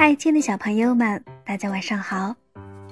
[0.00, 2.32] 嗨，亲爱的小朋友们，大家晚上好！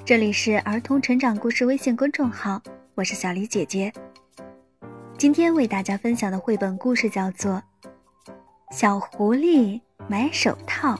[0.05, 2.61] 这里是儿童成长故事微信公众号，
[2.97, 3.93] 我是小黎姐姐。
[5.17, 7.63] 今天为大家分享的绘本故事叫做
[8.77, 10.97] 《小狐狸买手套》。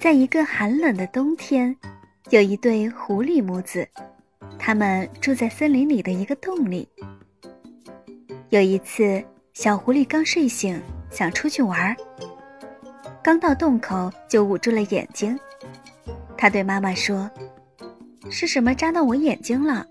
[0.00, 1.76] 在一个寒冷的冬天，
[2.30, 3.86] 有一对狐狸母子，
[4.58, 6.88] 他们住在森林里的一个洞里。
[8.48, 9.22] 有一次，
[9.52, 10.80] 小狐狸刚睡醒。
[11.12, 11.94] 想出去玩儿，
[13.22, 15.38] 刚到洞口就捂住了眼睛。
[16.38, 17.30] 他对妈妈说
[18.32, 19.86] ：“是什么扎到我眼睛了？”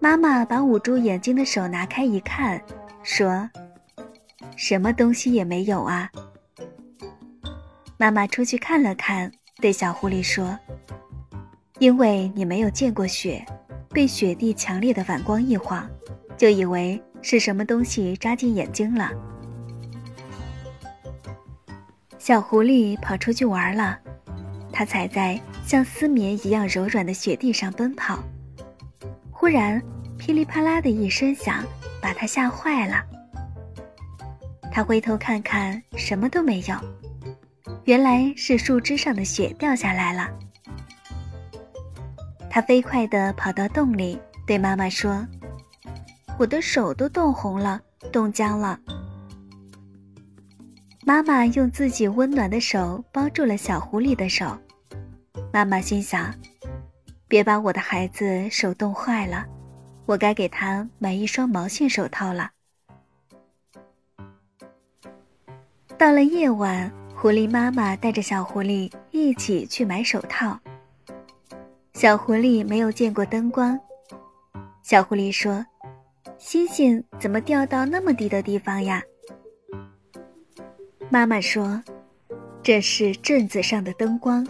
[0.00, 2.60] 妈妈把捂住眼睛的手拿开一看，
[3.04, 3.48] 说
[4.58, 6.10] ：“什么东西也没有啊。”
[7.96, 10.58] 妈妈出去看了看，对小狐狸说
[11.78, 13.46] ：“因为你没有见过雪，
[13.90, 15.88] 被雪地强烈的反光一晃，
[16.36, 19.10] 就以为是什么东西扎进眼睛了。”
[22.20, 23.98] 小狐狸跑出去玩了，
[24.70, 28.22] 它踩在像丝绵一样柔软的雪地上奔跑。
[29.30, 29.82] 忽然，
[30.18, 31.64] 噼里啪啦的一声响，
[32.00, 33.02] 把它吓坏了。
[34.70, 36.76] 它回头看看，什么都没有，
[37.84, 40.28] 原来是树枝上的雪掉下来了。
[42.48, 45.26] 它飞快地跑到洞里，对妈妈说
[46.38, 47.80] ：“我的手都冻红了，
[48.12, 48.78] 冻僵了。”
[51.06, 54.58] 妈妈用自己温暖的手包住了小狐狸的手。
[55.52, 56.34] 妈妈心想
[57.28, 59.44] ：“别把我的孩子手冻坏了，
[60.06, 62.50] 我该给他买一双毛线手套了。”
[65.96, 70.58] 到了夜晚，狐狸妈妈带着小狐狸一起去买手套。
[71.92, 73.78] 小狐狸没有见过灯光，
[74.82, 75.64] 小狐狸说
[76.38, 79.02] ：“星星怎么掉到那么低的地方呀？”
[81.10, 81.82] 妈妈说
[82.62, 84.46] ：“这是镇子上的灯光。”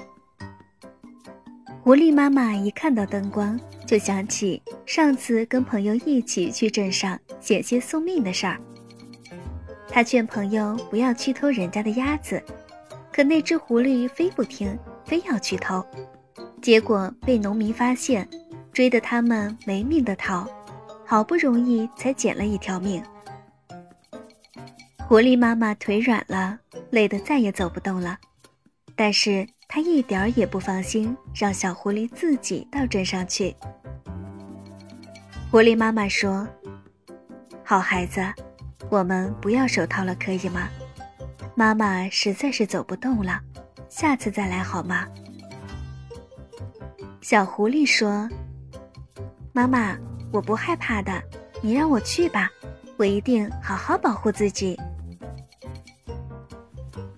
[1.82, 8.58] 狐狸妈妈一看到灯光，就想起上次跟朋友一起去镇上险些送命的事儿。
[9.86, 12.42] 他劝朋友不要去偷人家的鸭子，
[13.12, 15.84] 可那只狐狸非不听，非要去偷，
[16.62, 18.26] 结果被农民发现，
[18.72, 20.48] 追得他们没命的逃，
[21.06, 23.02] 好不容易才捡了一条命。
[25.06, 26.58] 狐狸妈妈腿软了，
[26.90, 28.18] 累得再也走不动了，
[28.96, 33.54] 但是她一点儿也不放心，让小狐狸自己到镇上去。
[35.50, 36.48] 狐狸妈妈说
[37.62, 38.20] ：“好孩子，
[38.88, 40.68] 我们不要手套了，可以吗？
[41.54, 43.40] 妈妈实在是走不动了，
[43.88, 45.06] 下次再来好吗？”
[47.20, 48.28] 小狐狸说
[49.52, 49.96] ：“妈妈，
[50.34, 51.22] 我不害怕的，
[51.62, 52.50] 你让我去吧，
[52.96, 54.76] 我一定好好保护自己。”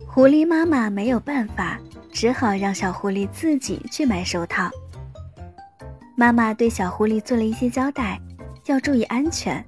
[0.06, 1.81] 狐狸妈妈没有办法，
[2.12, 4.71] 只好让小狐狸自己去买手套。
[6.15, 8.21] 妈妈对小狐狸做了一些交代，
[8.66, 9.65] 要注意安全。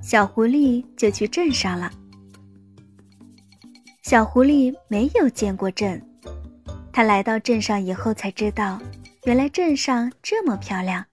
[0.00, 1.90] 小狐狸就去镇上了。
[4.00, 6.02] 小狐狸没有见过镇，
[6.90, 8.80] 他来到镇上以后才知道，
[9.24, 11.04] 原来镇上这么漂亮，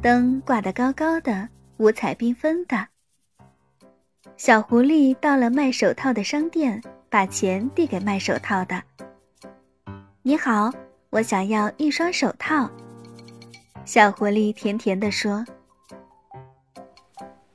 [0.00, 1.48] 灯挂得高高的，
[1.78, 2.86] 五彩缤纷的。
[4.36, 6.82] 小狐狸到了卖手套的商店。
[7.10, 8.82] 把钱递给卖手套的。
[10.20, 10.70] 你好，
[11.08, 12.70] 我想要一双手套。
[13.86, 15.42] 小狐狸甜甜地说。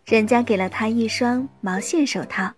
[0.05, 2.51] 人家给了他一双毛线手套。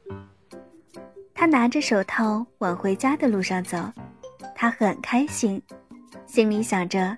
[1.34, 3.78] 他拿着手套往回家的路上走，
[4.56, 5.62] 他很开心，
[6.25, 7.17] 心里想着：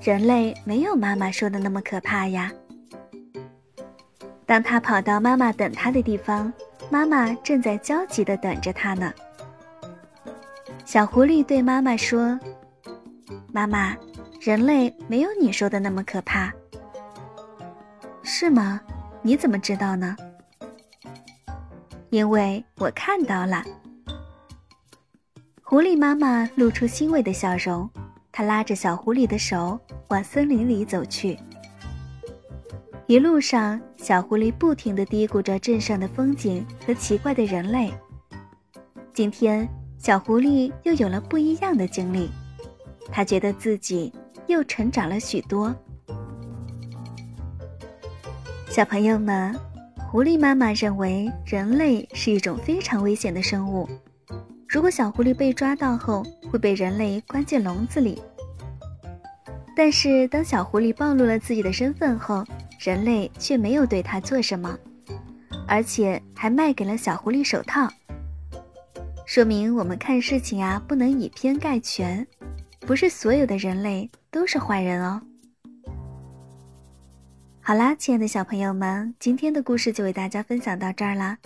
[0.00, 2.52] 人类没有妈妈说的那么可怕呀。
[4.44, 6.52] 当他跑到妈妈等他的地方。
[6.88, 9.12] 妈妈正在焦急地等着它呢。
[10.84, 12.38] 小狐狸对妈妈说
[13.52, 13.96] ：“妈妈，
[14.40, 16.52] 人类没有你说的那么可怕，
[18.22, 18.80] 是吗？
[19.20, 20.16] 你怎么知道呢？
[22.10, 23.64] 因为我看到了。”
[25.60, 27.90] 狐狸妈妈露出欣慰的笑容，
[28.36, 31.38] 他拉着小狐狸的手往森林里走去。
[33.06, 37.90] 一路上，小狐狸不停地嘀咕着镇上的风景和奇怪的人类。
[39.14, 39.66] 今天，
[39.96, 42.28] 小狐狸又有了不一样的经历，
[43.10, 44.12] 他觉得自己
[44.48, 45.74] 又成长了许多。
[48.68, 49.58] 小朋友们，
[50.10, 53.88] 狐狸妈妈认为人类是一种非常危险的生物，
[54.76, 58.22] 如果小狐狸被抓到后，会被人类关进笼子里。
[59.74, 62.44] 但是，当小狐狸暴露了自己的身份后，
[62.78, 64.78] 人类却没有对他做什么。
[65.66, 67.88] 而且还卖给了小狐狸手套。
[69.24, 72.26] 说明我们看事情啊，不能以偏概全，
[72.80, 75.22] 不是所有的人类都是坏人哦。
[77.62, 81.38] 好啦，亲爱的小朋友们，今天的故事就为大家分享到这儿啦。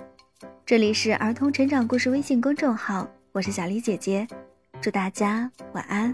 [0.66, 4.26] 这里是儿童成长故事微信公众号，我是小丽姐姐，
[4.80, 6.12] 祝大家晚安。